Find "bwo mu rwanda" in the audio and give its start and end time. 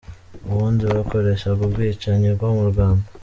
2.35-3.05